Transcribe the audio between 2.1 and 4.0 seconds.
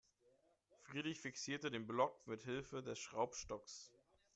mithilfe des Schraubstocks.